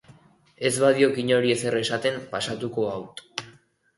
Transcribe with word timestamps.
Ez 0.67 0.71
badiok 0.83 1.19
inori 1.23 1.51
ezer 1.57 1.77
esaten, 1.81 2.17
pasatuko 2.33 2.87
haut. 2.95 3.23